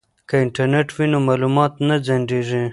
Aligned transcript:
که 0.27 0.35
انټرنیټ 0.43 0.87
وي 0.95 1.05
نو 1.11 1.17
معلومات 1.27 1.73
نه 1.87 1.95
ځنډیږي. 2.05 2.63